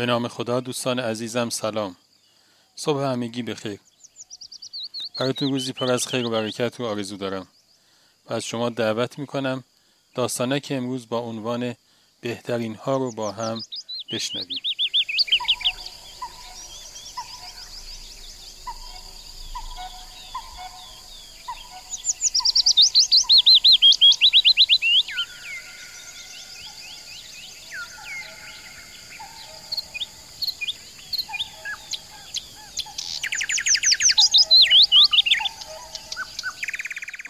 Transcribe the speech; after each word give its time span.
به 0.00 0.06
نام 0.06 0.28
خدا 0.28 0.60
دوستان 0.60 0.98
عزیزم 0.98 1.50
سلام. 1.50 1.96
صبح 2.76 3.00
همگی 3.00 3.42
بخیر. 3.42 3.80
براتون 5.18 5.50
روزی 5.52 5.72
پر 5.72 5.92
از 5.92 6.06
خیر 6.06 6.26
و 6.26 6.30
برکت 6.30 6.80
رو 6.80 6.86
آرزو 6.86 7.16
دارم. 7.16 7.48
و 8.26 8.34
از 8.34 8.44
شما 8.44 8.68
دعوت 8.68 9.18
می‌کنم 9.18 9.64
داستانه 10.14 10.60
که 10.60 10.76
امروز 10.76 11.08
با 11.08 11.18
عنوان 11.18 11.74
بهترین 12.20 12.74
ها 12.74 12.96
رو 12.96 13.12
با 13.12 13.32
هم 13.32 13.62
بشنویم. 14.12 14.58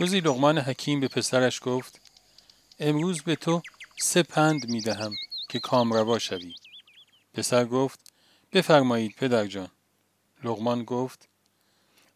روزی 0.01 0.20
لغمان 0.20 0.59
حکیم 0.59 1.01
به 1.01 1.09
پسرش 1.09 1.61
گفت 1.62 2.01
امروز 2.79 3.23
به 3.23 3.37
تو 3.37 3.62
سه 3.98 4.23
پند 4.23 4.69
می 4.69 4.81
دهم 4.81 5.12
که 5.48 5.59
کامروا 5.59 6.19
شوی. 6.19 6.55
پسر 7.34 7.65
گفت 7.65 8.12
بفرمایید 8.53 9.15
پدر 9.17 9.47
جان. 9.47 9.69
لغمان 10.45 10.84
گفت 10.84 11.28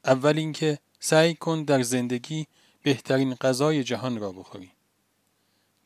اول 0.04 0.38
اینکه 0.38 0.78
سعی 1.00 1.34
کن 1.34 1.62
در 1.62 1.82
زندگی 1.82 2.46
بهترین 2.82 3.34
غذای 3.34 3.84
جهان 3.84 4.18
را 4.18 4.32
بخوری. 4.32 4.70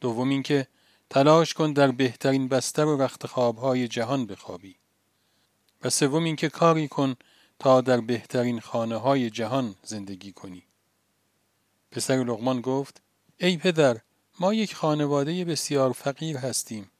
دوم 0.00 0.28
اینکه 0.28 0.66
تلاش 1.10 1.54
کن 1.54 1.72
در 1.72 1.90
بهترین 1.90 2.48
بستر 2.48 2.84
و 2.84 3.02
رخت 3.02 3.26
خوابهای 3.26 3.88
جهان 3.88 4.26
بخوابی. 4.26 4.76
و 5.82 5.90
سوم 5.90 6.24
اینکه 6.24 6.48
کاری 6.48 6.88
کن 6.88 7.16
تا 7.58 7.80
در 7.80 8.00
بهترین 8.00 8.60
خانه 8.60 8.96
های 8.96 9.30
جهان 9.30 9.74
زندگی 9.84 10.32
کنی. 10.32 10.67
پسر 11.90 12.24
لغمان 12.24 12.60
گفت 12.60 13.02
ای 13.38 13.56
پدر 13.56 14.00
ما 14.40 14.54
یک 14.54 14.74
خانواده 14.74 15.44
بسیار 15.44 15.92
فقیر 15.92 16.36
هستیم. 16.36 16.90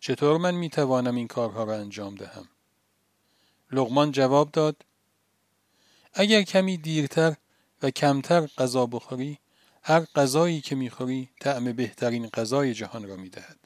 چطور 0.00 0.38
من 0.38 0.54
می 0.54 0.70
توانم 0.70 1.16
این 1.16 1.28
کارها 1.28 1.64
را 1.64 1.76
انجام 1.76 2.14
دهم؟ 2.14 2.48
لغمان 3.72 4.12
جواب 4.12 4.50
داد 4.50 4.76
اگر 6.14 6.42
کمی 6.42 6.76
دیرتر 6.76 7.36
و 7.82 7.90
کمتر 7.90 8.46
غذا 8.46 8.86
بخوری 8.86 9.38
هر 9.82 10.00
غذایی 10.00 10.60
که 10.60 10.74
می‌خوری 10.74 11.28
طعم 11.40 11.72
بهترین 11.72 12.28
غذای 12.28 12.74
جهان 12.74 13.08
را 13.08 13.16
می‌دهد. 13.16 13.58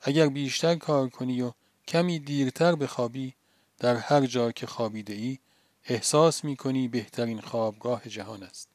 اگر 0.00 0.28
بیشتر 0.28 0.74
کار 0.74 1.08
کنی 1.08 1.42
و 1.42 1.52
کمی 1.88 2.18
دیرتر 2.18 2.74
بخوابی 2.74 3.34
در 3.78 3.96
هر 3.96 4.26
جا 4.26 4.52
که 4.52 4.66
خوابیده 4.66 5.12
ای 5.12 5.38
احساس 5.84 6.44
می 6.44 6.56
کنی 6.56 6.88
بهترین 6.88 7.40
خوابگاه 7.40 8.08
جهان 8.08 8.42
است. 8.42 8.71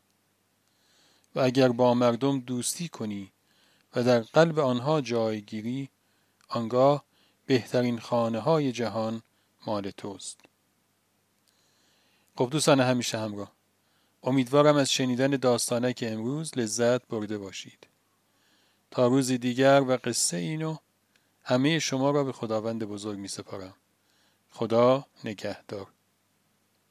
و 1.38 1.40
اگر 1.40 1.70
با 1.70 1.94
مردم 1.94 2.40
دوستی 2.40 2.88
کنی 2.88 3.32
و 3.96 4.04
در 4.04 4.20
قلب 4.20 4.60
آنها 4.60 5.02
جای 5.02 5.42
گیری 5.42 5.90
آنگاه 6.50 7.04
بهترین 7.46 8.00
خانه 8.00 8.40
های 8.40 8.72
جهان 8.72 9.22
مال 9.68 9.92
توست. 9.92 10.40
خب 12.38 12.50
دوستان 12.52 12.80
همیشه 12.80 13.18
همراه. 13.18 13.52
امیدوارم 14.24 14.76
از 14.76 14.92
شنیدن 14.92 15.28
داستانه 15.28 15.94
که 15.94 16.12
امروز 16.12 16.58
لذت 16.58 17.08
برده 17.08 17.38
باشید. 17.38 17.88
تا 18.92 19.08
روزی 19.08 19.38
دیگر 19.38 19.82
و 19.88 19.98
قصه 20.04 20.38
اینو 20.38 20.78
همه 21.44 21.80
شما 21.80 22.12
را 22.12 22.24
به 22.24 22.32
خداوند 22.32 22.84
بزرگ 22.84 23.20
می 23.20 23.28
سپارم 23.28 23.76
خدا 24.50 25.06
نگهدار. 25.24 25.88